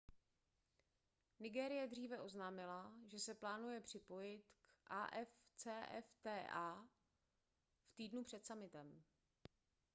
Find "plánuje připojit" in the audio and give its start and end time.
3.35-4.43